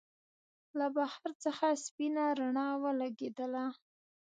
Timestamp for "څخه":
1.43-1.67